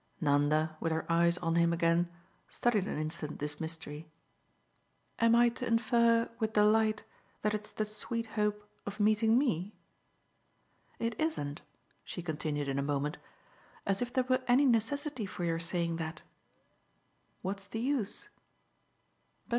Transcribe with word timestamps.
Nanda, 0.19 0.77
with 0.79 0.91
her 0.91 1.05
eyes 1.11 1.37
on 1.45 1.53
him 1.53 1.71
again, 1.71 2.09
studied 2.47 2.87
an 2.87 2.97
instant 2.97 3.37
this 3.37 3.59
mystery. 3.61 4.09
"Am 5.19 5.35
I 5.35 5.49
to 5.49 5.67
infer 5.67 6.27
with 6.39 6.53
delight 6.53 7.03
that 7.43 7.53
it's 7.53 7.71
the 7.71 7.85
sweet 7.85 8.25
hope 8.25 8.67
of 8.87 8.99
meeting 8.99 9.37
ME? 9.37 9.75
It 10.97 11.15
isn't," 11.21 11.61
she 12.03 12.23
continued 12.23 12.67
in 12.67 12.79
a 12.79 12.81
moment, 12.81 13.19
"as 13.85 14.01
if 14.01 14.11
there 14.11 14.23
were 14.23 14.41
any 14.47 14.65
necessity 14.65 15.27
for 15.27 15.43
your 15.43 15.59
saying 15.59 15.97
that. 15.97 16.23
What's 17.43 17.67
the 17.67 17.79
use?" 17.81 18.27